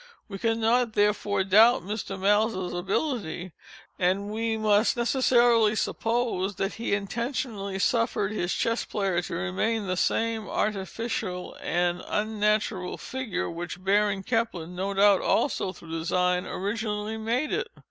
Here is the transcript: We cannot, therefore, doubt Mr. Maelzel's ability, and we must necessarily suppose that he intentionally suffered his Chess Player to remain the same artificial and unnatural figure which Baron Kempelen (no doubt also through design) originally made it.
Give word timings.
We 0.27 0.39
cannot, 0.39 0.93
therefore, 0.93 1.43
doubt 1.43 1.83
Mr. 1.83 2.19
Maelzel's 2.19 2.73
ability, 2.73 3.51
and 3.99 4.31
we 4.31 4.57
must 4.57 4.97
necessarily 4.97 5.75
suppose 5.75 6.55
that 6.55 6.73
he 6.73 6.95
intentionally 6.95 7.77
suffered 7.77 8.31
his 8.31 8.51
Chess 8.51 8.83
Player 8.83 9.21
to 9.21 9.35
remain 9.35 9.85
the 9.85 9.95
same 9.95 10.49
artificial 10.49 11.55
and 11.61 12.01
unnatural 12.07 12.97
figure 12.97 13.47
which 13.47 13.83
Baron 13.83 14.23
Kempelen 14.23 14.69
(no 14.73 14.95
doubt 14.95 15.21
also 15.21 15.71
through 15.71 15.91
design) 15.91 16.47
originally 16.47 17.19
made 17.19 17.53
it. 17.53 17.67